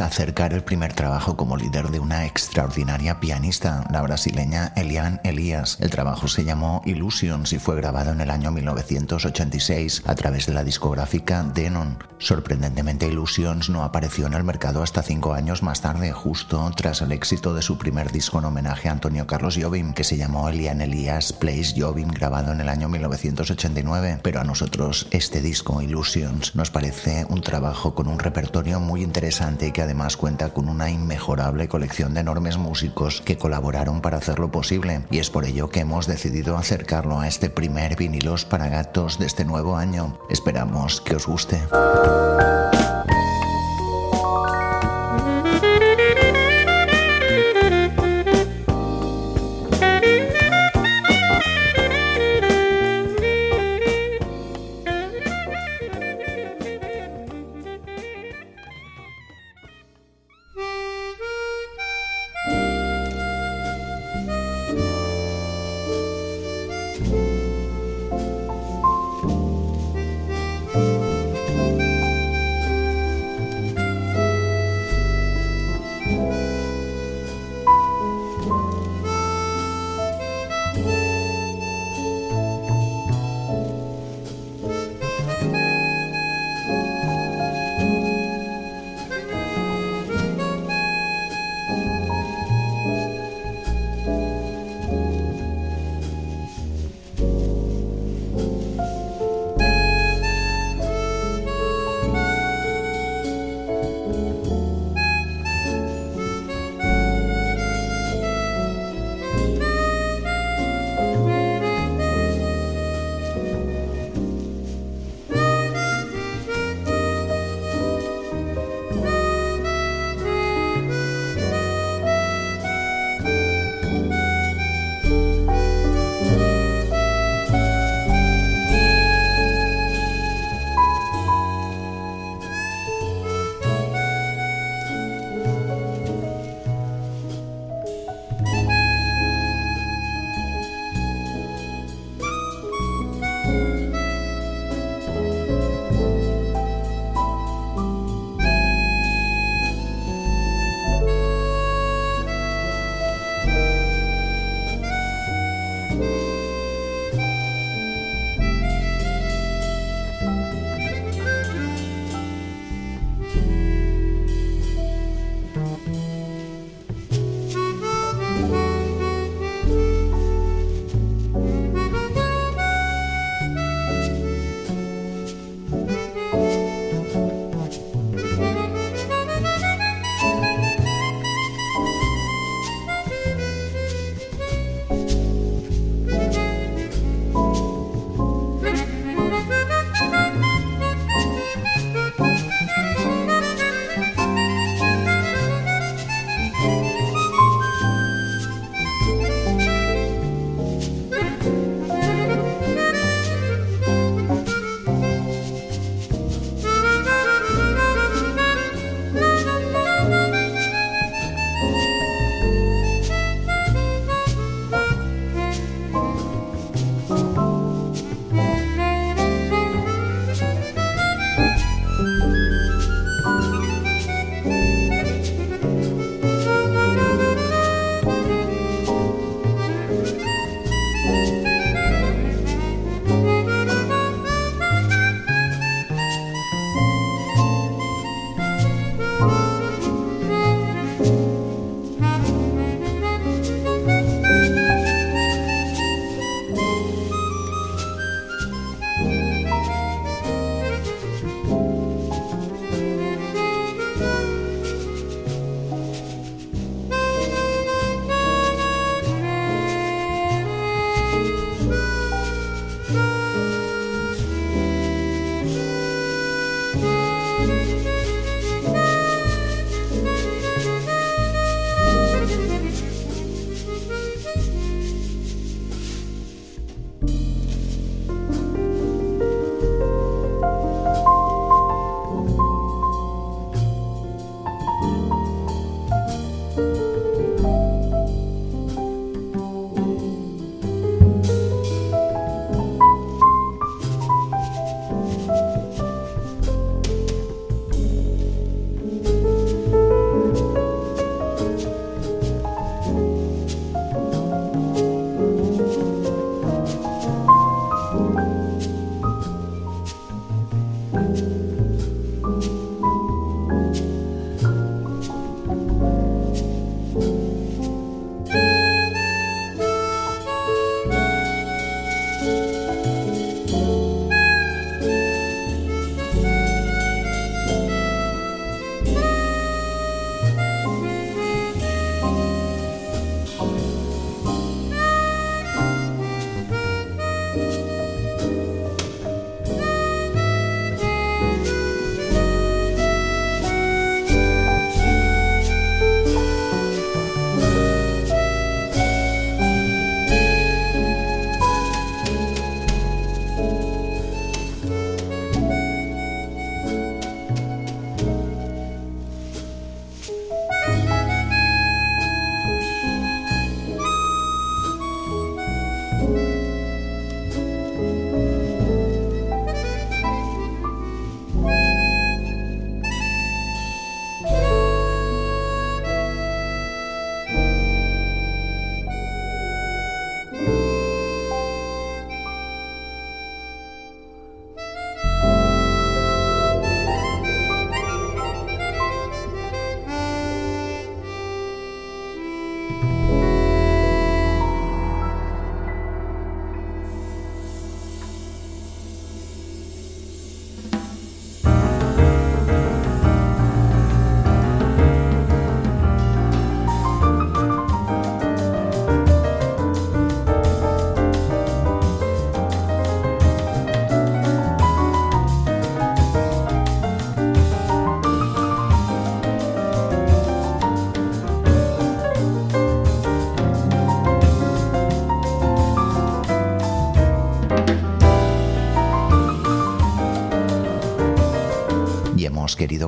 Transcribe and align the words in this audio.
acercar 0.00 0.52
el 0.52 0.62
primer 0.62 0.92
trabajo 0.92 1.36
como 1.36 1.56
líder 1.56 1.90
de 1.90 2.00
una 2.00 2.26
extraordinaria 2.26 3.20
pianista, 3.20 3.84
la 3.90 4.02
brasileña 4.02 4.72
Eliane 4.76 5.20
Elias. 5.24 5.78
El 5.80 5.90
trabajo 5.90 6.28
se 6.28 6.44
llamó 6.44 6.82
Illusions 6.84 7.52
y 7.52 7.58
fue 7.58 7.76
grabado 7.76 8.12
en 8.12 8.20
el 8.20 8.30
año 8.30 8.50
1986 8.50 10.02
a 10.04 10.14
través 10.14 10.46
de 10.46 10.54
la 10.54 10.64
discográfica 10.64 11.42
Denon. 11.42 11.98
Sorprendentemente, 12.18 13.06
Illusions 13.06 13.70
no 13.70 13.82
apareció 13.82 14.26
en 14.26 14.34
el 14.34 14.44
mercado 14.44 14.82
hasta 14.82 15.02
cinco 15.02 15.34
años 15.34 15.62
más 15.62 15.80
tarde, 15.80 16.12
justo 16.12 16.70
tras 16.76 17.02
el 17.02 17.12
éxito 17.12 17.54
de 17.54 17.62
su 17.62 17.78
primer 17.78 18.12
disco 18.12 18.38
en 18.38 18.46
homenaje 18.46 18.88
a 18.88 18.92
Antonio 18.92 19.26
Carlos 19.26 19.58
Jobim, 19.60 19.92
que 19.94 20.04
se 20.04 20.16
llamó 20.16 20.48
Eliane 20.48 20.84
Elias 20.84 21.32
Plays 21.32 21.74
Jobim, 21.76 22.08
grabado 22.08 22.52
en 22.52 22.60
el 22.60 22.68
año 22.68 22.88
1989. 22.88 24.20
Pero 24.22 24.40
a 24.40 24.44
nosotros 24.44 25.06
este 25.10 25.40
disco, 25.40 25.80
Illusions, 25.80 26.54
nos 26.54 26.70
parece 26.70 27.26
un 27.28 27.40
trabajo 27.40 27.94
con 27.94 28.08
un 28.08 28.18
repertorio 28.18 28.80
muy 28.80 29.02
interesante 29.02 29.72
que 29.72 29.85
además 29.86 30.16
cuenta 30.16 30.50
con 30.50 30.68
una 30.68 30.90
inmejorable 30.90 31.68
colección 31.68 32.12
de 32.12 32.20
enormes 32.20 32.58
músicos 32.58 33.22
que 33.22 33.38
colaboraron 33.38 34.00
para 34.02 34.18
hacerlo 34.18 34.50
posible. 34.50 35.02
Y 35.10 35.18
es 35.18 35.30
por 35.30 35.44
ello 35.44 35.70
que 35.70 35.80
hemos 35.80 36.06
decidido 36.06 36.58
acercarlo 36.58 37.20
a 37.20 37.28
este 37.28 37.48
primer 37.48 37.96
vinilos 37.96 38.44
para 38.44 38.68
gatos 38.68 39.18
de 39.18 39.26
este 39.26 39.44
nuevo 39.44 39.76
año. 39.76 40.18
Esperamos 40.28 41.00
que 41.00 41.16
os 41.16 41.26
guste. 41.26 41.60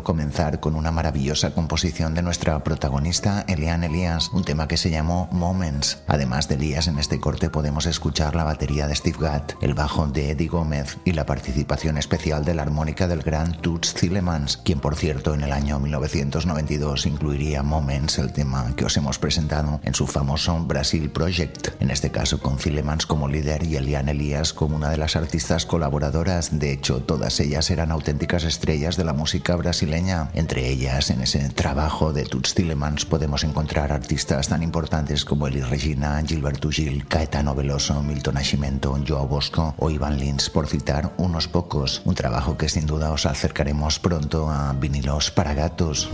Comenzar 0.08 0.58
con 0.58 0.74
una 0.74 0.90
maravillosa 0.90 1.50
composición 1.50 2.14
de 2.14 2.22
nuestra 2.22 2.64
protagonista 2.64 3.44
Elian 3.46 3.84
Elias, 3.84 4.30
un 4.32 4.42
tema 4.42 4.66
que 4.66 4.78
se 4.78 4.88
llamó 4.88 5.28
Moments. 5.32 5.98
Además 6.06 6.48
de 6.48 6.54
Elias, 6.54 6.88
en 6.88 6.98
este 6.98 7.20
corte 7.20 7.50
podemos 7.50 7.84
escuchar 7.84 8.34
la 8.34 8.44
batería 8.44 8.86
de 8.86 8.94
Steve 8.94 9.18
Gadd, 9.20 9.42
el 9.60 9.74
bajo 9.74 10.06
de 10.06 10.30
Eddie 10.30 10.48
Gómez 10.48 10.96
y 11.04 11.12
la 11.12 11.26
participación 11.26 11.98
especial 11.98 12.42
de 12.42 12.54
la 12.54 12.62
armónica 12.62 13.06
del 13.06 13.20
gran 13.20 13.60
Toots 13.60 13.92
Thielemans, 13.92 14.56
quien 14.56 14.80
por 14.80 14.96
cierto 14.96 15.34
en 15.34 15.42
el 15.42 15.52
año 15.52 15.78
1992 15.78 17.04
incluiría 17.04 17.62
Moments, 17.62 18.18
el 18.18 18.32
tema 18.32 18.74
que 18.76 18.86
os 18.86 18.96
hemos 18.96 19.18
presentado, 19.18 19.78
en 19.84 19.92
su 19.92 20.06
famoso 20.06 20.58
Brasil 20.64 21.10
Project, 21.10 21.82
en 21.82 21.90
este 21.90 22.10
caso 22.10 22.40
con 22.40 22.56
Thielemans 22.56 23.04
como 23.04 23.28
líder 23.28 23.62
y 23.62 23.76
Elian 23.76 24.08
Elias 24.08 24.54
como 24.54 24.74
una 24.74 24.88
de 24.88 24.96
las 24.96 25.16
artistas 25.16 25.66
colaboradoras. 25.66 26.58
De 26.58 26.72
hecho, 26.72 27.02
todas 27.02 27.38
ellas 27.40 27.70
eran 27.70 27.92
auténticas 27.92 28.44
estrellas 28.44 28.96
de 28.96 29.04
la 29.04 29.12
música 29.12 29.54
brasileña. 29.54 29.97
Entre 29.98 30.68
ellas, 30.68 31.10
en 31.10 31.22
ese 31.22 31.48
trabajo 31.48 32.12
de 32.12 32.24
Toots 32.24 32.54
Tillemans 32.54 33.04
podemos 33.04 33.42
encontrar 33.42 33.90
artistas 33.90 34.46
tan 34.46 34.62
importantes 34.62 35.24
como 35.24 35.48
Eli 35.48 35.60
Regina, 35.60 36.22
Gilberto 36.24 36.70
Gil, 36.70 37.04
Caetano 37.08 37.52
Veloso, 37.52 38.00
Milton 38.00 38.34
Nascimento, 38.34 38.96
Joao 39.06 39.26
Bosco 39.26 39.74
o 39.76 39.90
Ivan 39.90 40.16
Lins, 40.16 40.50
por 40.50 40.68
citar 40.68 41.12
unos 41.16 41.48
pocos. 41.48 42.00
Un 42.04 42.14
trabajo 42.14 42.56
que 42.56 42.68
sin 42.68 42.86
duda 42.86 43.10
os 43.10 43.26
acercaremos 43.26 43.98
pronto 43.98 44.48
a 44.48 44.72
vinilos 44.72 45.32
para 45.32 45.52
gatos. 45.54 46.08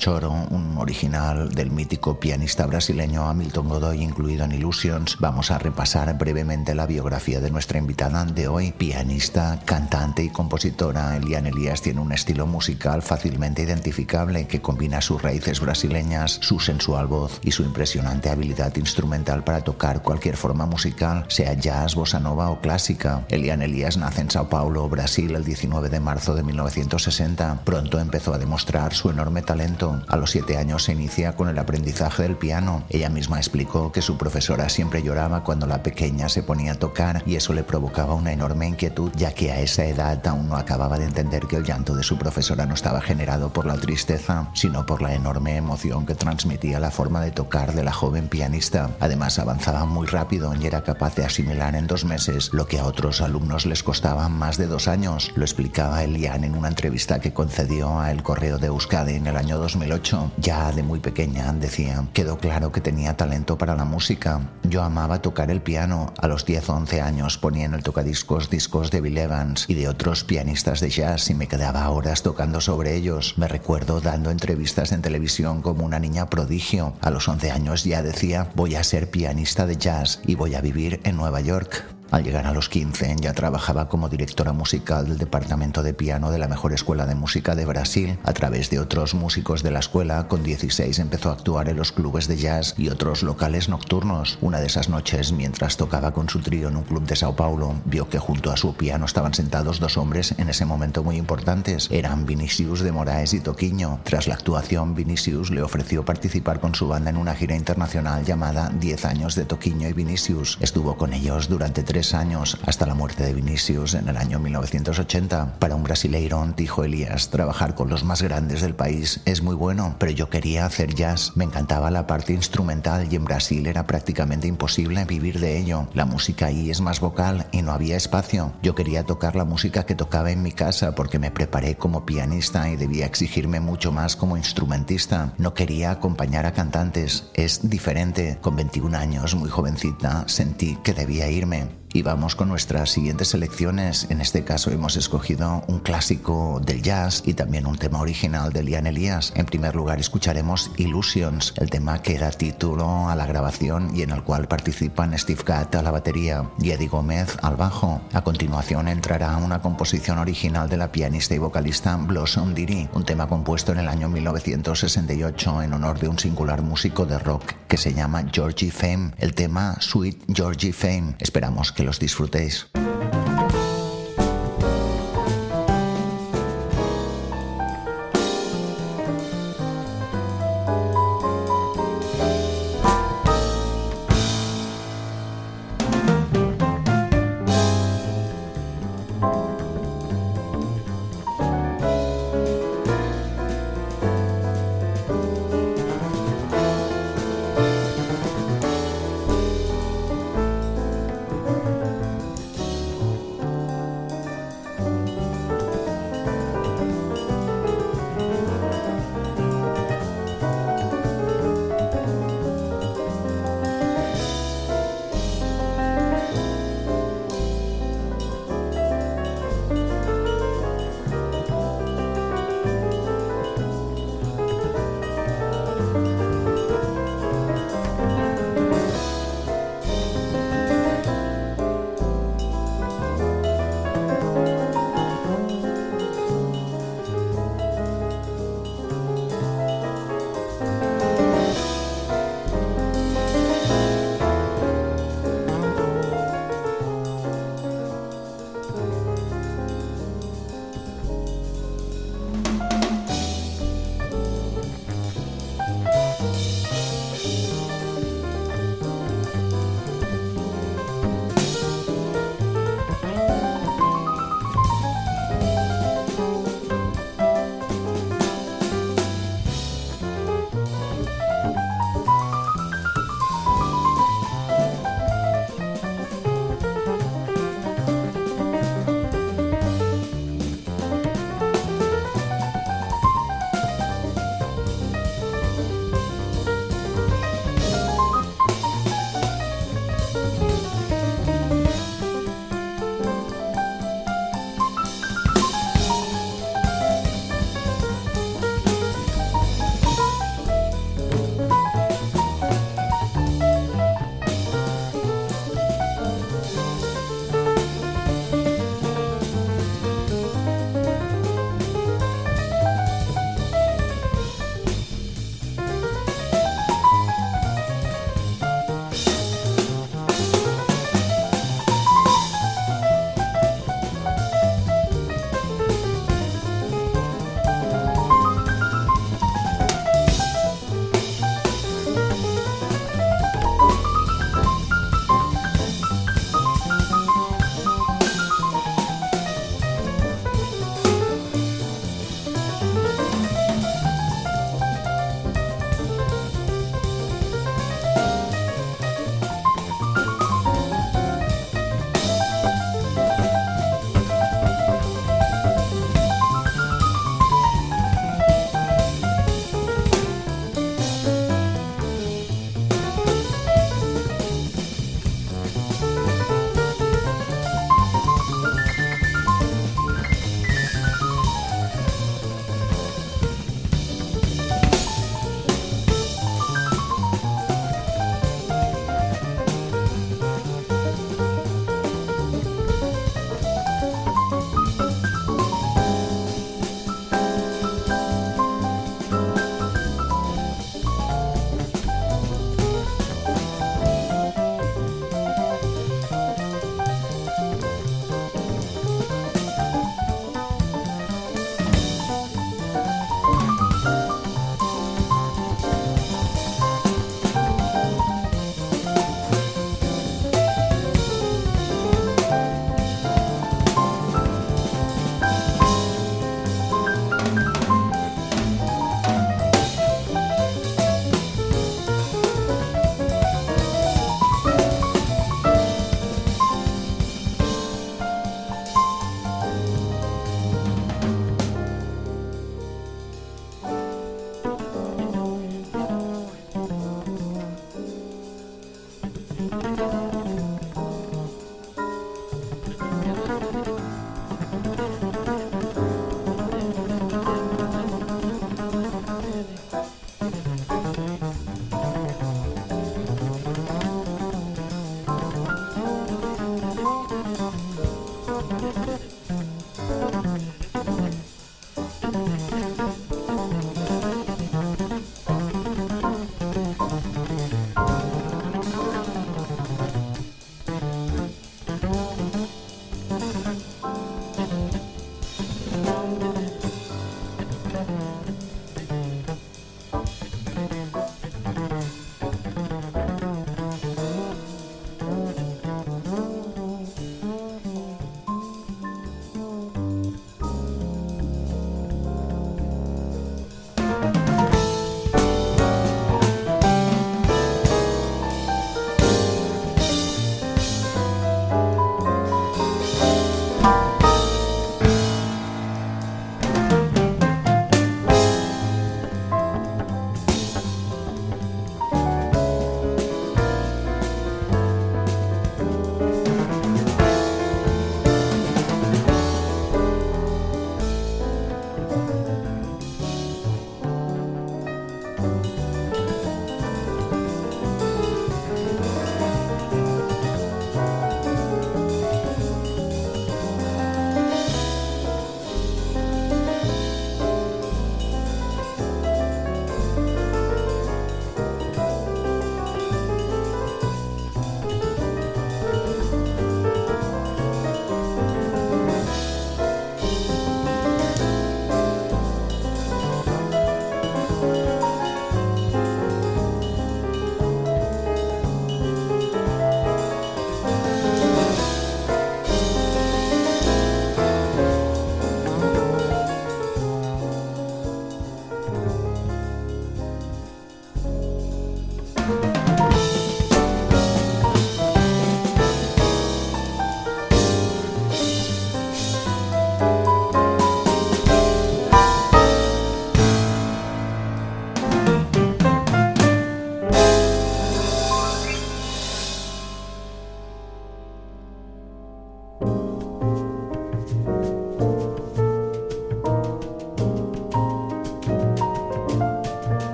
Choro, 0.00 0.32
un 0.48 0.69
original 0.80 1.50
del 1.50 1.70
mítico 1.70 2.18
pianista 2.18 2.66
brasileño 2.66 3.28
Hamilton 3.28 3.68
Godoy 3.68 4.02
incluido 4.02 4.44
en 4.44 4.52
Illusions, 4.52 5.16
vamos 5.20 5.50
a 5.50 5.58
repasar 5.58 6.16
brevemente 6.18 6.74
la 6.74 6.86
biografía 6.86 7.40
de 7.40 7.50
nuestra 7.50 7.78
invitada 7.78 8.24
de 8.24 8.48
hoy. 8.48 8.72
Pianista, 8.72 9.60
cantante 9.64 10.24
y 10.24 10.30
compositora, 10.30 11.16
Elian 11.16 11.46
Elias 11.46 11.82
tiene 11.82 12.00
un 12.00 12.12
estilo 12.12 12.46
musical 12.46 13.02
fácilmente 13.02 13.62
identificable 13.62 14.46
que 14.46 14.60
combina 14.60 15.00
sus 15.00 15.22
raíces 15.22 15.60
brasileñas, 15.60 16.38
su 16.40 16.58
sensual 16.58 17.06
voz 17.06 17.40
y 17.42 17.52
su 17.52 17.62
impresionante 17.62 18.30
habilidad 18.30 18.74
instrumental 18.76 19.44
para 19.44 19.62
tocar 19.62 20.02
cualquier 20.02 20.36
forma 20.36 20.66
musical, 20.66 21.24
sea 21.28 21.54
jazz, 21.54 21.94
bossa 21.94 22.20
nova 22.20 22.50
o 22.50 22.60
clásica. 22.60 23.24
Elian 23.28 23.62
Elias 23.62 23.96
nace 23.96 24.22
en 24.22 24.30
Sao 24.30 24.48
Paulo, 24.48 24.88
Brasil, 24.88 25.34
el 25.34 25.44
19 25.44 25.88
de 25.88 26.00
marzo 26.00 26.34
de 26.34 26.42
1960. 26.42 27.60
Pronto 27.64 27.98
empezó 27.98 28.34
a 28.34 28.38
demostrar 28.38 28.94
su 28.94 29.10
enorme 29.10 29.42
talento 29.42 30.02
a 30.08 30.16
los 30.16 30.30
siete 30.30 30.56
años 30.56 30.69
se 30.78 30.92
inicia 30.92 31.32
con 31.32 31.48
el 31.48 31.58
aprendizaje 31.58 32.22
del 32.22 32.36
piano. 32.36 32.84
Ella 32.88 33.08
misma 33.08 33.38
explicó 33.38 33.90
que 33.90 34.02
su 34.02 34.16
profesora 34.16 34.68
siempre 34.68 35.02
lloraba 35.02 35.42
cuando 35.42 35.66
la 35.66 35.82
pequeña 35.82 36.28
se 36.28 36.42
ponía 36.42 36.72
a 36.72 36.78
tocar 36.78 37.22
y 37.26 37.36
eso 37.36 37.52
le 37.52 37.64
provocaba 37.64 38.14
una 38.14 38.32
enorme 38.32 38.68
inquietud, 38.68 39.10
ya 39.16 39.32
que 39.32 39.50
a 39.50 39.60
esa 39.60 39.84
edad 39.84 40.24
aún 40.26 40.48
no 40.48 40.56
acababa 40.56 40.98
de 40.98 41.06
entender 41.06 41.46
que 41.46 41.56
el 41.56 41.64
llanto 41.64 41.94
de 41.94 42.02
su 42.02 42.18
profesora 42.18 42.66
no 42.66 42.74
estaba 42.74 43.00
generado 43.00 43.52
por 43.52 43.66
la 43.66 43.74
tristeza, 43.74 44.50
sino 44.54 44.86
por 44.86 45.02
la 45.02 45.14
enorme 45.14 45.56
emoción 45.56 46.06
que 46.06 46.14
transmitía 46.14 46.78
la 46.78 46.90
forma 46.90 47.20
de 47.20 47.30
tocar 47.30 47.74
de 47.74 47.82
la 47.82 47.92
joven 47.92 48.28
pianista. 48.28 48.90
Además, 49.00 49.38
avanzaba 49.38 49.86
muy 49.86 50.06
rápido 50.06 50.54
y 50.54 50.66
era 50.66 50.82
capaz 50.82 51.16
de 51.16 51.24
asimilar 51.24 51.74
en 51.74 51.86
dos 51.86 52.04
meses 52.04 52.52
lo 52.52 52.66
que 52.66 52.78
a 52.78 52.84
otros 52.84 53.20
alumnos 53.20 53.66
les 53.66 53.82
costaba 53.82 54.28
más 54.28 54.56
de 54.56 54.66
dos 54.66 54.88
años. 54.88 55.32
Lo 55.34 55.44
explicaba 55.44 56.04
Elian 56.04 56.44
en 56.44 56.54
una 56.54 56.68
entrevista 56.68 57.20
que 57.20 57.32
concedió 57.32 57.98
a 57.98 58.10
El 58.10 58.22
Correo 58.22 58.58
de 58.58 58.68
Euskadi 58.68 59.14
en 59.14 59.26
el 59.26 59.36
año 59.36 59.58
2000 59.58 59.80
2008, 59.80 60.32
ya 60.38 60.59
de 60.60 60.82
muy 60.82 61.00
pequeña, 61.00 61.52
decía, 61.54 62.04
quedó 62.12 62.36
claro 62.36 62.70
que 62.70 62.82
tenía 62.82 63.16
talento 63.16 63.56
para 63.56 63.74
la 63.74 63.86
música. 63.86 64.40
Yo 64.62 64.82
amaba 64.82 65.22
tocar 65.22 65.50
el 65.50 65.62
piano. 65.62 66.12
A 66.18 66.28
los 66.28 66.44
10 66.44 66.68
o 66.68 66.74
11 66.74 67.00
años 67.00 67.38
ponía 67.38 67.64
en 67.64 67.74
el 67.74 67.82
tocadiscos 67.82 68.50
discos 68.50 68.90
de 68.90 69.00
Bill 69.00 69.18
Evans 69.18 69.64
y 69.68 69.74
de 69.74 69.88
otros 69.88 70.22
pianistas 70.22 70.80
de 70.80 70.90
jazz 70.90 71.30
y 71.30 71.34
me 71.34 71.48
quedaba 71.48 71.88
horas 71.88 72.22
tocando 72.22 72.60
sobre 72.60 72.94
ellos. 72.94 73.34
Me 73.38 73.48
recuerdo 73.48 74.00
dando 74.00 74.30
entrevistas 74.30 74.92
en 74.92 75.02
televisión 75.02 75.62
como 75.62 75.84
una 75.84 75.98
niña 75.98 76.28
prodigio. 76.28 76.92
A 77.00 77.10
los 77.10 77.26
11 77.26 77.50
años 77.50 77.84
ya 77.84 78.02
decía, 78.02 78.50
voy 78.54 78.74
a 78.74 78.84
ser 78.84 79.10
pianista 79.10 79.66
de 79.66 79.76
jazz 79.76 80.20
y 80.26 80.34
voy 80.34 80.54
a 80.54 80.60
vivir 80.60 81.00
en 81.04 81.16
Nueva 81.16 81.40
York. 81.40 81.99
Al 82.10 82.24
llegar 82.24 82.46
a 82.48 82.52
los 82.52 82.68
15 82.68 83.16
ya 83.20 83.32
trabajaba 83.34 83.88
como 83.88 84.08
directora 84.08 84.52
musical 84.52 85.06
del 85.06 85.18
departamento 85.18 85.84
de 85.84 85.94
piano 85.94 86.32
de 86.32 86.38
la 86.38 86.48
mejor 86.48 86.72
escuela 86.72 87.06
de 87.06 87.14
música 87.14 87.54
de 87.54 87.64
Brasil. 87.64 88.18
A 88.24 88.32
través 88.32 88.68
de 88.68 88.80
otros 88.80 89.14
músicos 89.14 89.62
de 89.62 89.70
la 89.70 89.78
escuela, 89.78 90.26
con 90.26 90.42
16 90.42 90.98
empezó 90.98 91.30
a 91.30 91.34
actuar 91.34 91.68
en 91.68 91.76
los 91.76 91.92
clubes 91.92 92.26
de 92.26 92.36
jazz 92.36 92.74
y 92.76 92.88
otros 92.88 93.22
locales 93.22 93.68
nocturnos. 93.68 94.38
Una 94.40 94.58
de 94.58 94.66
esas 94.66 94.88
noches, 94.88 95.30
mientras 95.30 95.76
tocaba 95.76 96.12
con 96.12 96.28
su 96.28 96.40
trío 96.40 96.68
en 96.68 96.76
un 96.76 96.82
club 96.82 97.06
de 97.06 97.14
Sao 97.14 97.36
Paulo, 97.36 97.76
vio 97.84 98.08
que 98.08 98.18
junto 98.18 98.50
a 98.50 98.56
su 98.56 98.74
piano 98.74 99.06
estaban 99.06 99.32
sentados 99.32 99.78
dos 99.78 99.96
hombres 99.96 100.34
en 100.36 100.48
ese 100.48 100.64
momento 100.64 101.04
muy 101.04 101.16
importantes. 101.16 101.86
Eran 101.92 102.26
Vinicius 102.26 102.80
de 102.80 102.90
Moraes 102.90 103.34
y 103.34 103.40
Toquiño. 103.40 104.00
Tras 104.02 104.26
la 104.26 104.34
actuación, 104.34 104.96
Vinicius 104.96 105.50
le 105.52 105.62
ofreció 105.62 106.04
participar 106.04 106.58
con 106.58 106.74
su 106.74 106.88
banda 106.88 107.10
en 107.10 107.16
una 107.16 107.36
gira 107.36 107.54
internacional 107.54 108.24
llamada 108.24 108.68
10 108.70 109.04
años 109.04 109.36
de 109.36 109.44
Toquiño 109.44 109.88
y 109.88 109.92
Vinicius. 109.92 110.58
Estuvo 110.60 110.96
con 110.96 111.12
ellos 111.12 111.48
durante 111.48 111.84
tres 111.84 111.99
años, 112.14 112.56
hasta 112.66 112.86
la 112.86 112.94
muerte 112.94 113.24
de 113.24 113.34
Vinicius 113.34 113.94
en 113.94 114.08
el 114.08 114.16
año 114.16 114.38
1980. 114.38 115.58
Para 115.58 115.74
un 115.74 115.82
brasileiro, 115.82 116.46
dijo 116.56 116.82
Elías, 116.82 117.28
trabajar 117.28 117.74
con 117.74 117.90
los 117.90 118.04
más 118.04 118.22
grandes 118.22 118.62
del 118.62 118.74
país 118.74 119.20
es 119.26 119.42
muy 119.42 119.54
bueno, 119.54 119.96
pero 119.98 120.12
yo 120.12 120.30
quería 120.30 120.64
hacer 120.64 120.94
jazz. 120.94 121.32
Me 121.36 121.44
encantaba 121.44 121.90
la 121.90 122.06
parte 122.06 122.32
instrumental 122.32 123.06
y 123.12 123.16
en 123.16 123.24
Brasil 123.24 123.66
era 123.66 123.86
prácticamente 123.86 124.48
imposible 124.48 125.04
vivir 125.04 125.38
de 125.40 125.58
ello. 125.58 125.88
La 125.92 126.06
música 126.06 126.46
ahí 126.46 126.70
es 126.70 126.80
más 126.80 127.00
vocal 127.00 127.46
y 127.52 127.62
no 127.62 127.72
había 127.72 127.96
espacio. 127.96 128.52
Yo 128.62 128.74
quería 128.74 129.04
tocar 129.04 129.36
la 129.36 129.44
música 129.44 129.84
que 129.84 129.94
tocaba 129.94 130.30
en 130.30 130.42
mi 130.42 130.52
casa 130.52 130.94
porque 130.94 131.18
me 131.18 131.30
preparé 131.30 131.76
como 131.76 132.06
pianista 132.06 132.70
y 132.70 132.76
debía 132.76 133.06
exigirme 133.06 133.60
mucho 133.60 133.92
más 133.92 134.16
como 134.16 134.36
instrumentista. 134.36 135.34
No 135.36 135.52
quería 135.54 135.90
acompañar 135.90 136.46
a 136.46 136.52
cantantes. 136.52 137.30
Es 137.34 137.68
diferente. 137.68 138.38
Con 138.40 138.56
21 138.56 138.96
años, 138.96 139.34
muy 139.34 139.50
jovencita, 139.50 140.24
sentí 140.26 140.76
que 140.82 140.94
debía 140.94 141.30
irme. 141.30 141.80
Y 141.92 142.02
vamos 142.02 142.36
con 142.36 142.48
nuestras 142.48 142.90
siguientes 142.90 143.28
selecciones. 143.28 144.06
En 144.10 144.20
este 144.20 144.44
caso 144.44 144.70
hemos 144.70 144.96
escogido 144.96 145.64
un 145.66 145.80
clásico 145.80 146.60
del 146.64 146.82
jazz 146.82 147.22
y 147.26 147.34
también 147.34 147.66
un 147.66 147.78
tema 147.78 148.00
original 148.00 148.52
de 148.52 148.62
Lian 148.62 148.86
Elías. 148.86 149.32
En 149.34 149.44
primer 149.44 149.74
lugar 149.74 149.98
escucharemos 149.98 150.70
Illusions, 150.76 151.52
el 151.56 151.68
tema 151.68 152.00
que 152.00 152.16
da 152.16 152.30
título 152.30 153.08
a 153.08 153.16
la 153.16 153.26
grabación 153.26 153.90
y 153.92 154.02
en 154.02 154.10
el 154.10 154.22
cual 154.22 154.46
participan 154.46 155.18
Steve 155.18 155.42
Gadd 155.44 155.74
a 155.74 155.82
la 155.82 155.90
batería 155.90 156.48
y 156.60 156.70
Eddie 156.70 156.86
Gómez 156.86 157.36
al 157.42 157.56
bajo. 157.56 158.00
A 158.12 158.22
continuación 158.22 158.86
entrará 158.86 159.36
una 159.38 159.60
composición 159.60 160.18
original 160.18 160.68
de 160.68 160.76
la 160.76 160.92
pianista 160.92 161.34
y 161.34 161.38
vocalista 161.38 161.96
Blossom 161.96 162.54
Diri, 162.54 162.88
un 162.94 163.04
tema 163.04 163.26
compuesto 163.26 163.72
en 163.72 163.78
el 163.78 163.88
año 163.88 164.08
1968 164.08 165.62
en 165.62 165.72
honor 165.72 165.98
de 165.98 166.08
un 166.08 166.20
singular 166.20 166.62
músico 166.62 167.04
de 167.04 167.18
rock 167.18 167.54
que 167.66 167.76
se 167.76 167.94
llama 167.94 168.24
Georgie 168.32 168.70
Fame, 168.70 169.10
el 169.18 169.34
tema 169.34 169.76
Sweet 169.80 170.24
Georgie 170.32 170.72
Fame. 170.72 171.14
Esperamos 171.18 171.72
que 171.72 171.79
que 171.80 171.86
los 171.86 171.98
disfrutéis. 171.98 172.66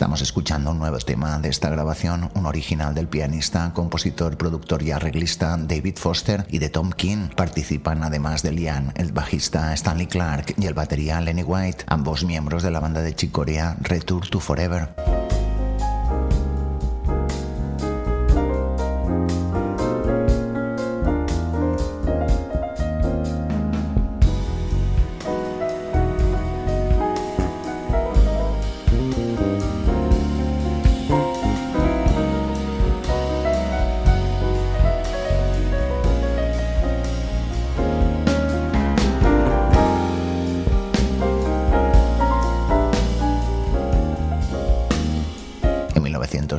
Estamos 0.00 0.22
escuchando 0.22 0.70
un 0.70 0.78
nuevo 0.78 0.96
tema 0.96 1.38
de 1.40 1.50
esta 1.50 1.68
grabación, 1.68 2.30
un 2.34 2.46
original 2.46 2.94
del 2.94 3.06
pianista, 3.06 3.70
compositor, 3.74 4.38
productor 4.38 4.82
y 4.82 4.92
arreglista 4.92 5.58
David 5.58 5.98
Foster 5.98 6.46
y 6.48 6.58
de 6.58 6.70
Tom 6.70 6.90
King. 6.90 7.28
Participan 7.36 8.02
además 8.02 8.42
de 8.42 8.52
Lian, 8.52 8.94
el 8.96 9.12
bajista 9.12 9.74
Stanley 9.74 10.06
Clark 10.06 10.54
y 10.56 10.64
el 10.64 10.72
batería 10.72 11.20
Lenny 11.20 11.42
White, 11.42 11.84
ambos 11.86 12.24
miembros 12.24 12.62
de 12.62 12.70
la 12.70 12.80
banda 12.80 13.02
de 13.02 13.14
Chicorea 13.14 13.76
Return 13.82 14.22
to 14.30 14.40
Forever. 14.40 15.19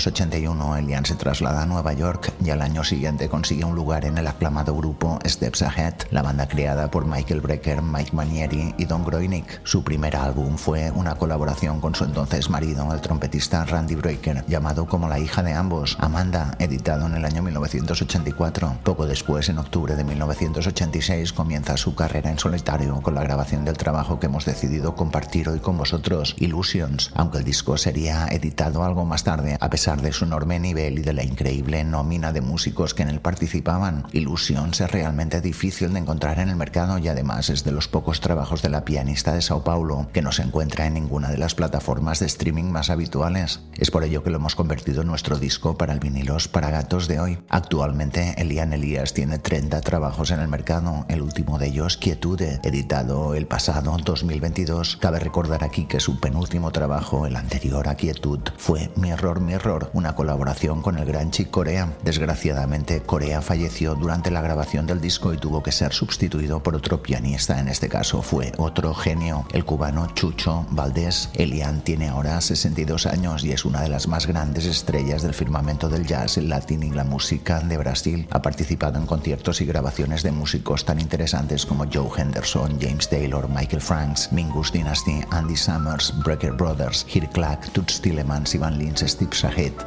1981, 0.02 0.78
Elian 0.78 1.06
se 1.06 1.14
traslada 1.14 1.62
a 1.62 1.66
Nueva 1.68 1.94
York 1.94 2.34
y 2.44 2.50
al 2.50 2.64
año 2.64 2.84
siguiente 2.84 3.30
consigue 3.30 3.66
un 3.66 3.76
lugar 3.76 4.04
en 4.06 4.18
el 4.18 4.26
aclamado 4.26 4.76
grupo 4.76 5.20
Steps 5.24 5.62
Ahead, 5.62 5.94
la 6.10 6.24
banda 6.24 6.48
creada 6.48 6.90
por 6.90 7.06
Michael 7.06 7.42
Brecker, 7.42 7.84
Mike 7.84 8.16
Manieri 8.16 8.74
y 8.80 8.86
Don 8.86 9.04
Groening. 9.04 9.46
Su 9.64 9.84
primer 9.84 10.16
álbum 10.16 10.58
fue 10.58 10.90
una 10.90 11.14
colaboración 11.14 11.80
con 11.80 11.94
su 11.94 12.06
entonces 12.06 12.50
marido, 12.50 12.92
el 12.92 13.00
trompetista 13.00 13.64
Randy 13.64 13.94
Brecker, 13.94 14.44
llamado 14.48 14.88
como 14.88 15.08
la 15.08 15.20
hija 15.20 15.44
de 15.44 15.54
ambos, 15.54 15.96
Amanda, 16.00 16.56
editado 16.58 17.06
en 17.06 17.14
el 17.14 17.26
año 17.26 17.44
1984. 17.44 18.80
Poco 18.84 19.06
después, 19.06 19.50
en 19.50 19.60
octubre 19.60 19.96
de 19.96 20.04
1986, 20.04 21.32
comienza 21.32 21.78
su 21.78 21.94
carrera 21.94 22.32
en 22.32 22.40
solitario 22.40 23.00
con 23.04 23.14
la 23.14 23.22
grabación 23.24 23.66
del 23.66 23.78
trabajo 23.78 24.20
que 24.20 24.26
hemos 24.26 24.46
decidido 24.46 24.96
compartir 24.96 25.48
hoy 25.48 25.60
con 25.60 25.78
vosotros, 25.78 26.36
Illusions, 26.40 27.12
aunque 27.14 27.38
el 27.38 27.44
disco 27.44 27.78
sería 27.78 28.28
editado 28.30 28.84
algo 28.84 29.06
más 29.06 29.24
tarde, 29.24 29.58
a 29.60 29.70
pesar 29.70 29.91
de 30.00 30.14
su 30.14 30.26
enorme 30.26 30.60
nivel 30.60 31.00
y 31.00 31.02
de 31.02 31.14
la 31.14 31.24
increíble 31.24 31.84
nómina 31.84 32.32
de 32.32 32.42
músicos 32.42 32.94
que 32.94 33.04
en 33.04 33.10
él 33.10 33.20
participaban, 33.20 34.06
Ilusions 34.14 34.80
es 34.80 34.92
realmente 34.92 35.42
difícil 35.42 35.92
de 35.92 36.00
encontrar 36.00 36.40
en 36.40 36.50
el 36.50 36.56
mercado 36.56 36.98
y 36.98 37.08
además 37.08 37.50
es 37.50 37.64
de 37.64 37.72
los 37.72 37.88
pocos 37.88 38.22
trabajos 38.22 38.62
de 38.62 38.70
la 38.70 38.86
pianista 38.86 39.34
de 39.34 39.42
Sao 39.42 39.64
Paulo 39.64 40.08
que 40.14 40.22
no 40.22 40.32
se 40.32 40.44
encuentra 40.44 40.86
en 40.86 40.94
ninguna 40.94 41.30
de 41.30 41.38
las 41.38 41.56
plataformas 41.56 42.20
de 42.20 42.28
streaming 42.28 42.72
más 42.72 42.90
habituales. 42.90 43.60
Es 43.78 43.92
por 43.92 44.04
ello 44.04 44.24
que 44.24 44.30
lo 44.30 44.38
hemos 44.38 44.56
convertido 44.56 45.02
en 45.02 45.08
nuestro 45.08 45.38
disco 45.38 45.78
para 45.78 45.94
el 45.94 46.00
vinilos 46.00 46.48
para 46.48 46.70
gatos 46.70 47.08
de 47.08 47.20
hoy. 47.20 47.40
Actualmente, 47.50 48.36
Elian 48.38 48.74
Elías 48.74 49.14
tiene 49.14 49.40
30 49.40 49.82
trabajos 49.82 50.32
en 50.32 50.40
el 50.40 50.48
mercado, 50.48 51.06
el 51.10 51.22
último 51.22 51.60
de 51.60 51.68
ellos 51.68 51.98
Quietude, 51.98 52.60
editado 52.64 53.36
el 53.36 53.48
pasado 53.48 53.98
2022. 53.98 54.98
Cabe 54.98 55.20
recordar 55.20 55.64
aquí 55.64 55.86
que 55.86 56.00
su 56.00 56.20
penúltimo 56.20 56.72
trabajo, 56.72 57.26
el 57.26 57.36
anterior 57.36 57.88
a 57.88 57.96
Quietud, 57.96 58.40
fue 58.58 58.92
Mirror 58.96 59.42
Una 59.94 60.16
colaboración 60.16 60.82
con 60.82 60.98
el 60.98 61.06
gran 61.06 61.32
Chick 61.32 61.50
Corea. 61.50 61.94
Desgraciadamente, 62.04 63.02
Corea 63.02 63.42
falleció 63.42 63.96
durante 63.96 64.32
la 64.32 64.42
grabación 64.42 64.86
del 64.86 65.02
disco 65.02 65.34
y 65.34 65.38
tuvo 65.38 65.64
que 65.64 65.72
ser 65.72 65.94
sustituido 65.94 66.62
por 66.62 66.76
otro 66.76 67.02
pianista. 67.02 67.60
En 67.60 67.68
este 67.68 67.90
caso 67.90 68.22
fue 68.22 68.52
otro 68.58 68.94
genio, 68.94 69.46
el 69.54 69.66
cubano 69.66 70.08
Chucho 70.14 70.66
Valdés. 70.72 71.30
Elian 71.34 71.82
tiene 71.82 72.10
ahora 72.10 72.42
62 72.42 73.06
años 73.06 73.44
y 73.44 73.52
es 73.52 73.66
una 73.66 73.82
de 73.82 73.90
las 73.90 74.08
más 74.08 74.28
grandes 74.28 74.66
estrellas 74.66 75.22
del 75.22 75.34
firmamento 75.34 75.90
del 75.90 76.06
jazz, 76.06 76.38
el 76.38 76.50
latín 76.50 76.84
y 76.84 76.90
la 76.92 77.04
música 77.04 77.60
de 77.60 77.78
Brasil. 77.78 78.28
Ha 78.32 78.42
participado 78.42 79.00
en 79.00 79.06
conciertos 79.06 79.62
y 79.62 79.66
grabaciones 79.66 80.24
de 80.24 80.32
músicos 80.32 80.86
tan 80.86 81.00
interesantes 81.00 81.66
como 81.66 81.86
Joe 81.92 82.10
Henderson, 82.18 82.80
James 82.80 83.10
Taylor, 83.10 83.48
Michael 83.50 83.82
Franks, 83.82 84.32
Mingus 84.32 84.72
Dynasty, 84.72 85.22
Andy 85.32 85.56
Summers, 85.56 86.14
Brecker 86.24 86.54
Brothers, 86.54 87.06
Hir 87.14 87.28
Clark, 87.30 87.72
Toots 87.74 88.02
Tillemans, 88.02 88.56
Ivan 88.56 88.78
Lins, 88.78 89.02
Steve 89.02 89.32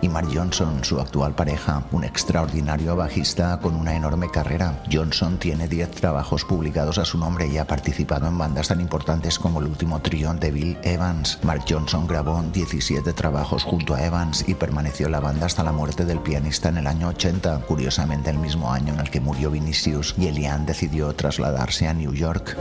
Y 0.00 0.08
Mark 0.08 0.28
Johnson, 0.32 0.82
su 0.84 1.00
actual 1.00 1.34
pareja, 1.34 1.84
un 1.92 2.04
extraordinario 2.04 2.96
bajista 2.96 3.58
con 3.60 3.76
una 3.76 3.94
enorme 3.94 4.30
carrera. 4.30 4.82
Johnson 4.92 5.38
tiene 5.38 5.68
10 5.68 5.90
trabajos 5.92 6.44
publicados 6.44 6.98
a 6.98 7.04
su 7.04 7.18
nombre 7.18 7.46
y 7.46 7.58
ha 7.58 7.66
participado 7.66 8.26
en 8.26 8.36
bandas 8.38 8.68
tan 8.68 8.80
importantes 8.80 9.38
como 9.38 9.60
el 9.60 9.66
último 9.66 10.00
trío 10.00 10.24
de 10.32 10.50
Bill 10.50 10.78
Evans. 10.82 11.38
Mark 11.42 11.64
Johnson 11.68 12.06
grabó 12.06 12.42
17 12.42 13.12
trabajos 13.12 13.64
junto 13.64 13.94
a 13.94 14.02
Evans 14.02 14.44
y 14.48 14.54
permaneció 14.54 15.06
en 15.06 15.12
la 15.12 15.20
banda 15.20 15.46
hasta 15.46 15.62
la 15.62 15.72
muerte 15.72 16.04
del 16.04 16.20
pianista 16.20 16.68
en 16.68 16.78
el 16.78 16.86
año 16.86 17.08
80, 17.08 17.60
curiosamente 17.66 18.30
el 18.30 18.38
mismo 18.38 18.72
año 18.72 18.94
en 18.94 19.00
el 19.00 19.10
que 19.10 19.20
murió 19.20 19.50
Vinicius 19.50 20.14
y 20.16 20.28
Elian 20.28 20.64
decidió 20.66 21.12
trasladarse 21.14 21.88
a 21.88 21.94
New 21.94 22.14
York. 22.14 22.56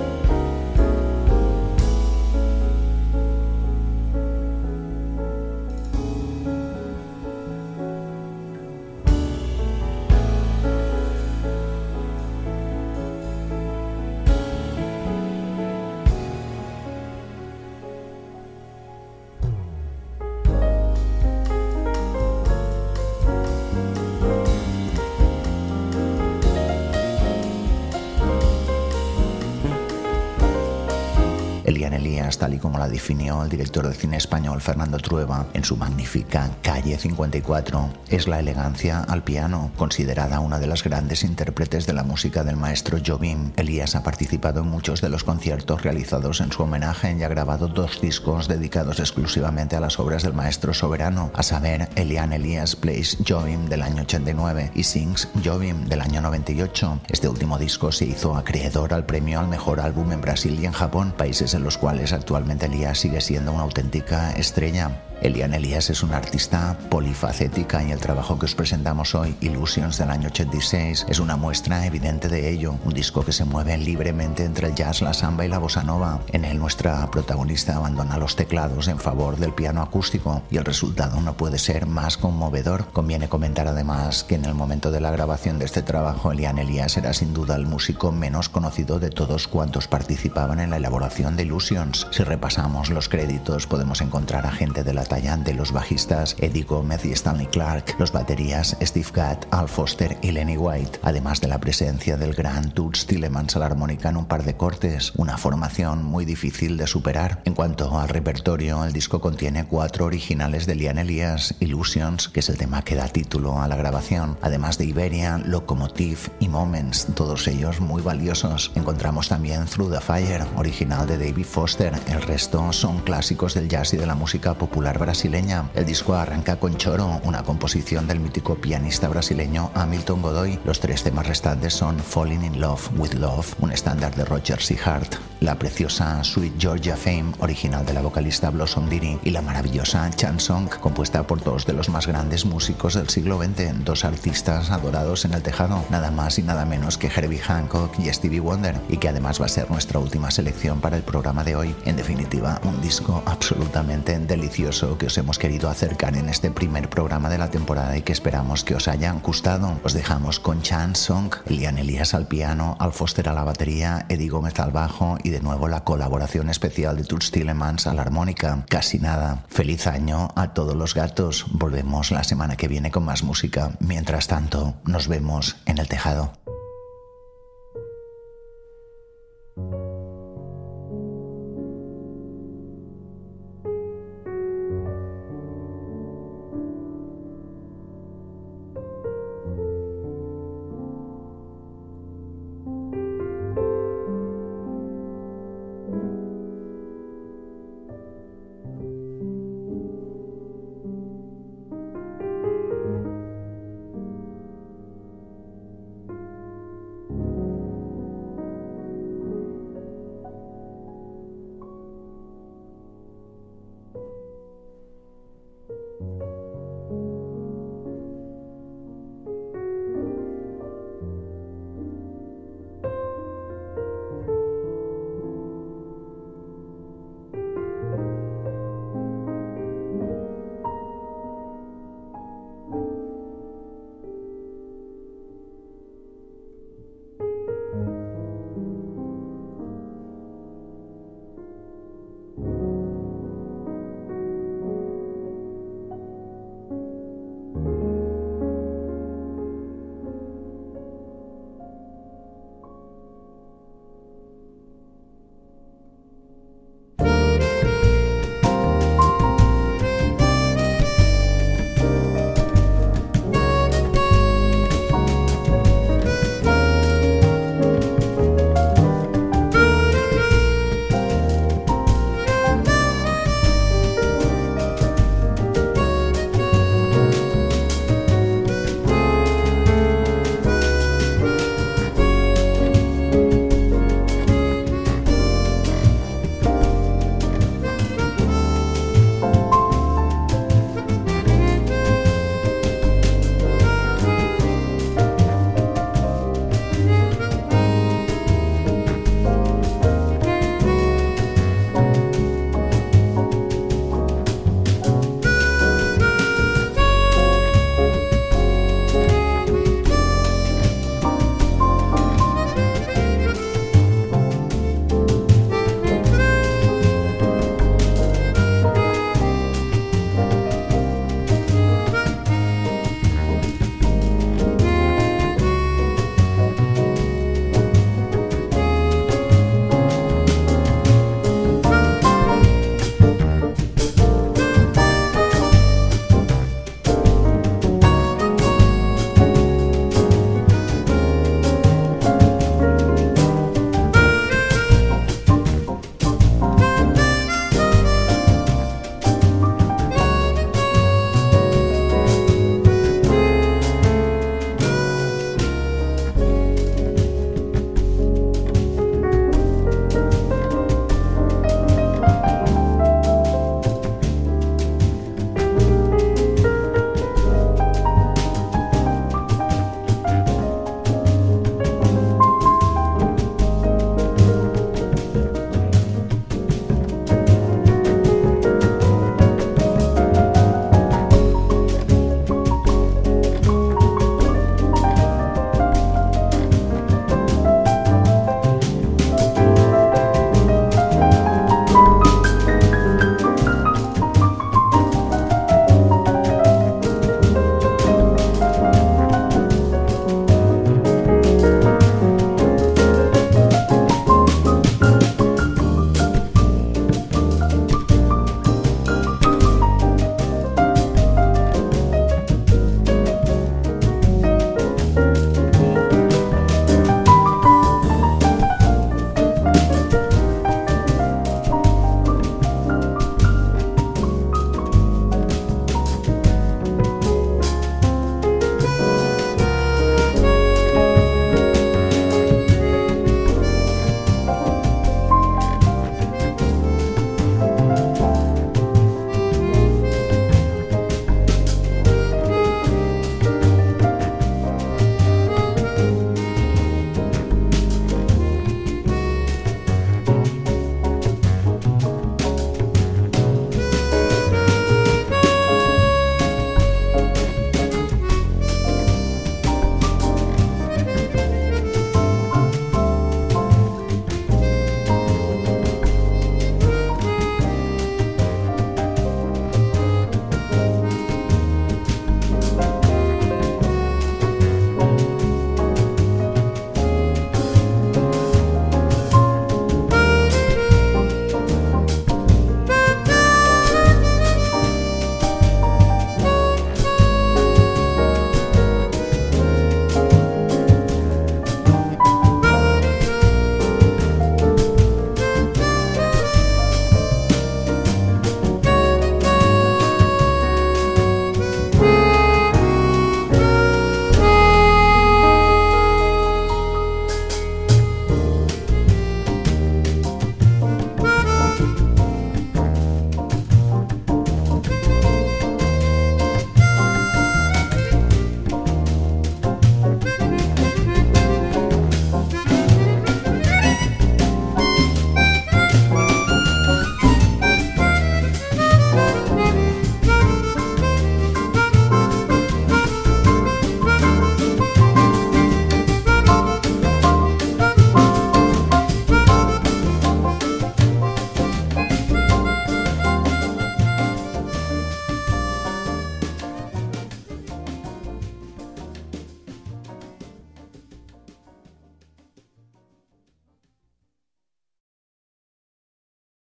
Definió 33.04 33.44
el 33.44 33.50
director 33.50 33.86
de 33.86 33.94
cine 33.94 34.16
español 34.16 34.62
Fernando 34.62 34.98
Trueba 34.98 35.46
en 35.54 35.66
su 35.66 35.76
magnífica 35.76 36.50
Calle 36.62 36.98
54, 36.98 37.90
es 38.08 38.30
la 38.30 38.40
elegancia 38.40 39.02
al 39.02 39.26
piano, 39.26 39.72
considerada 39.76 40.40
una 40.40 40.58
de 40.58 40.68
las 40.68 40.86
grandes 40.86 41.26
intérpretes 41.26 41.86
de 41.86 41.92
la 41.92 42.04
música 42.04 42.46
del 42.46 42.56
maestro 42.56 43.00
Jobim. 43.06 43.52
Elías 43.58 43.96
ha 43.96 44.04
participado 44.04 44.62
en 44.62 44.70
muchos 44.70 45.02
de 45.02 45.10
los 45.10 45.26
conciertos 45.26 45.82
realizados 45.82 46.40
en 46.40 46.54
su 46.54 46.64
homenaje 46.64 47.14
y 47.20 47.24
ha 47.24 47.28
grabado 47.28 47.68
dos 47.68 48.00
discos 48.00 48.48
dedicados 48.48 49.02
exclusivamente 49.02 49.76
a 49.76 49.82
las 49.82 50.00
obras 50.00 50.24
del 50.24 50.32
maestro 50.32 50.74
soberano, 50.74 51.30
a 51.36 51.44
saber, 51.44 51.90
Elian 51.96 52.32
Elías 52.32 52.78
Plays 52.78 53.18
Jobim 53.28 53.66
del 53.66 53.82
año 53.82 54.04
89 54.04 54.72
y 54.76 54.84
Sings 54.84 55.28
Jobim 55.44 55.88
del 55.90 56.00
año 56.00 56.22
98. 56.22 57.02
Este 57.10 57.28
último 57.28 57.58
disco 57.60 57.92
se 57.92 58.06
hizo 58.06 58.38
acreedor 58.38 58.94
al 58.94 59.06
premio 59.06 59.42
al 59.42 59.50
mejor 59.50 59.82
álbum 59.82 60.14
en 60.14 60.22
Brasil 60.22 60.58
y 60.58 60.66
en 60.66 60.72
Japón, 60.72 61.14
países 61.18 61.54
en 61.54 61.66
los 61.66 61.78
cuales 61.78 62.14
actualmente 62.14 62.68
Elías 62.68 62.93
sigue 62.96 63.22
siendo 63.22 63.52
una 63.52 63.64
auténtica 63.64 64.32
estrella. 64.34 64.92
Elian 65.24 65.54
Elías 65.54 65.90
es 65.90 66.04
una 66.04 66.18
artista 66.18 66.78
polifacética 66.90 67.82
y 67.82 67.92
el 67.92 68.00
trabajo 68.00 68.38
que 68.38 68.46
os 68.46 68.56
presentamos 68.56 69.16
hoy, 69.16 69.38
Illusions 69.40 69.98
del 69.98 70.10
año 70.10 70.28
86, 70.28 71.06
es 71.08 71.20
una 71.20 71.38
muestra 71.38 71.86
evidente 71.86 72.28
de 72.28 72.50
ello. 72.50 72.76
Un 72.84 72.94
disco 72.94 73.24
que 73.24 73.32
se 73.32 73.46
mueve 73.46 73.78
libremente 73.78 74.44
entre 74.44 74.68
el 74.68 74.76
jazz, 74.76 75.02
la 75.02 75.14
samba 75.14 75.46
y 75.46 75.48
la 75.48 75.60
bossa 75.60 75.82
nova. 75.82 76.20
En 76.34 76.44
él 76.44 76.60
nuestra 76.60 77.10
protagonista 77.10 77.78
abandona 77.78 78.18
los 78.18 78.36
teclados 78.36 78.90
en 78.90 79.00
favor 79.00 79.38
del 79.38 79.54
piano 79.54 79.82
acústico 79.82 80.44
y 80.52 80.58
el 80.58 80.66
resultado 80.66 81.22
no 81.22 81.38
puede 81.38 81.58
ser 81.58 81.86
más 81.86 82.18
conmovedor. 82.18 82.88
Conviene 82.92 83.30
comentar 83.30 83.70
además 83.70 84.26
que 84.26 84.36
en 84.36 84.44
el 84.44 84.56
momento 84.56 84.92
de 84.92 85.00
la 85.00 85.12
grabación 85.12 85.58
de 85.58 85.64
este 85.64 85.84
trabajo, 85.84 86.34
Elian 86.34 86.60
Elías 86.60 86.98
era 86.98 87.14
sin 87.14 87.34
duda 87.34 87.56
el 87.56 87.66
músico 87.66 88.12
menos 88.12 88.50
conocido 88.50 89.00
de 89.00 89.10
todos 89.10 89.48
cuantos 89.48 89.88
participaban 89.88 90.60
en 90.60 90.72
la 90.72 90.78
elaboración 90.78 91.38
de 91.38 91.44
Illusions. 91.44 92.08
Si 92.12 92.24
repasamos 92.24 92.83
los 92.90 93.10
créditos 93.10 93.68
podemos 93.68 94.02
encontrar 94.02 94.46
a 94.46 94.52
gente 94.52 94.84
de 94.84 94.94
la 94.94 95.04
de 95.14 95.54
los 95.54 95.72
bajistas 95.72 96.36
Eddie 96.40 96.64
Gómez 96.64 97.06
y 97.06 97.12
Stanley 97.12 97.46
Clark, 97.48 97.96
los 98.00 98.12
baterías 98.12 98.76
Steve 98.82 99.08
Gadd, 99.14 99.46
Al 99.52 99.70
Foster 99.70 100.18
y 100.22 100.32
Lenny 100.32 100.58
White, 100.58 101.00
además 101.04 101.40
de 101.40 101.48
la 101.48 101.60
presencia 101.60 102.18
del 102.18 102.34
gran 102.34 102.72
Toots 102.72 103.06
Tillemans 103.06 103.56
a 103.56 103.60
la 103.60 103.68
en 103.74 104.18
un 104.18 104.26
par 104.26 104.44
de 104.44 104.56
cortes, 104.56 105.14
una 105.16 105.38
formación 105.38 106.04
muy 106.04 106.26
difícil 106.26 106.78
de 106.78 106.88
superar. 106.88 107.42
En 107.46 107.54
cuanto 107.54 108.00
al 108.00 108.10
repertorio, 108.10 108.84
el 108.84 108.92
disco 108.92 109.22
contiene 109.22 109.66
cuatro 109.66 110.06
originales 110.06 110.66
de 110.66 110.76
Lian 110.76 110.98
Elias, 110.98 111.56
Illusions, 111.60 112.30
que 112.30 112.40
es 112.40 112.50
el 112.50 112.58
tema 112.58 112.82
que 112.82 112.96
da 112.96 113.08
título 113.08 113.62
a 113.62 113.68
la 113.68 113.76
grabación, 113.76 114.38
además 114.42 114.78
de 114.78 114.86
Iberia, 114.86 115.38
Locomotive 115.38 116.20
y 116.40 116.50
Moments, 116.50 117.08
todos 117.16 117.48
ellos 117.48 117.82
muy 117.82 118.02
valiosos. 118.02 118.72
Encontramos 118.76 119.30
también 119.30 119.66
Through 119.66 119.94
the 119.94 120.02
Fire, 120.02 120.46
original 120.58 121.06
de 121.06 121.18
David 121.18 121.46
Foster, 121.46 121.94
el 122.08 122.22
resto 122.22 122.73
son 122.76 123.00
clásicos 123.00 123.54
del 123.54 123.70
jazz 123.70 123.94
y 123.94 123.98
de 123.98 124.06
la 124.06 124.16
música 124.16 124.54
popular 124.56 125.00
brasileña. 125.00 125.70
El 125.76 125.86
disco 125.86 126.16
arranca 126.16 126.58
con 126.58 126.78
Choro, 126.78 127.22
una 127.24 127.44
composición 127.44 128.08
del 128.08 128.20
mítico 128.20 128.56
pianista 128.56 129.08
brasileño 129.08 129.72
Hamilton 129.74 130.22
Godoy. 130.22 130.60
Los 130.66 130.80
tres 130.80 131.04
temas 131.04 131.28
restantes 131.28 131.74
son 131.74 132.00
Falling 132.00 132.44
in 132.44 132.62
Love 132.62 132.90
with 132.98 133.14
Love, 133.14 133.54
un 133.60 133.72
estándar 133.72 134.16
de 134.16 134.26
Roger 134.26 134.60
Hart. 134.86 135.33
La 135.44 135.60
preciosa 135.60 136.24
Sweet 136.24 136.54
Georgia 136.58 136.96
Fame, 136.96 137.34
original 137.40 137.86
de 137.86 137.94
la 137.94 138.02
vocalista 138.02 138.50
Blossom 138.50 138.88
Dini, 138.88 139.20
y 139.24 139.32
la 139.32 139.42
maravillosa 139.42 140.10
Chan 140.10 140.40
Song, 140.40 140.70
compuesta 140.80 141.28
por 141.28 141.44
dos 141.44 141.66
de 141.66 141.74
los 141.74 141.90
más 141.90 142.08
grandes 142.08 142.46
músicos 142.46 142.94
del 142.94 143.10
siglo 143.10 143.38
XX, 143.38 143.84
dos 143.84 144.06
artistas 144.06 144.72
adorados 144.72 145.26
en 145.26 145.34
el 145.34 145.44
tejado, 145.44 145.84
nada 145.90 146.12
más 146.12 146.40
y 146.40 146.44
nada 146.44 146.66
menos 146.66 146.98
que 146.98 147.12
Herbie 147.14 147.40
Hancock 147.40 148.00
y 148.00 148.12
Stevie 148.14 148.40
Wonder, 148.40 148.80
y 148.88 148.98
que 148.98 149.10
además 149.10 149.42
va 149.42 149.48
a 149.48 149.50
ser 149.50 149.70
nuestra 149.70 150.00
última 150.00 150.32
selección 150.32 150.80
para 150.80 150.96
el 150.96 151.04
programa 151.04 151.44
de 151.44 151.58
hoy. 151.58 151.76
En 151.84 151.98
definitiva, 151.98 152.62
un 152.64 152.82
disco 152.82 153.22
absolutamente 153.26 154.18
delicioso 154.18 154.98
que 154.98 155.08
os 155.08 155.18
hemos 155.18 155.40
querido 155.40 155.70
acercar 155.70 156.16
en 156.16 156.30
este 156.30 156.52
primer 156.52 156.90
programa 156.90 157.30
de 157.30 157.38
la 157.38 157.52
temporada 157.52 157.98
y 157.98 158.02
que 158.02 158.14
esperamos 158.14 158.64
que 158.64 158.76
os 158.76 158.88
haya 158.88 159.12
gustado. 159.22 159.78
Os 159.84 159.92
dejamos 159.92 160.40
con 160.40 160.62
Chan 160.62 160.96
Song, 160.96 161.36
Lian 161.48 161.78
Elías 161.78 162.14
al 162.14 162.28
piano, 162.28 162.78
Al 162.80 162.94
Foster 162.94 163.28
a 163.28 163.34
la 163.34 163.44
batería, 163.44 164.06
Eddie 164.08 164.30
Gómez 164.30 164.58
al 164.62 164.72
bajo 164.72 165.18
y 165.22 165.33
de 165.34 165.42
nuevo 165.42 165.68
la 165.68 165.84
colaboración 165.84 166.50
especial 166.50 166.96
de 166.96 167.06
Toots 167.06 167.32
Tillemans 167.32 167.88
a 167.88 167.94
la 167.96 168.04
armónica. 168.04 168.64
Casi 168.70 169.00
nada. 169.00 169.44
Feliz 169.48 169.88
año 169.88 170.30
a 170.36 170.54
todos 170.54 170.76
los 170.76 170.94
gatos. 170.94 171.46
Volvemos 171.50 172.12
la 172.12 172.24
semana 172.24 172.56
que 172.56 172.68
viene 172.68 172.92
con 172.92 173.04
más 173.04 173.24
música. 173.24 173.72
Mientras 173.80 174.28
tanto, 174.28 174.76
nos 174.86 175.08
vemos 175.08 175.56
en 175.66 175.80
el 175.80 175.88
tejado. 175.88 176.43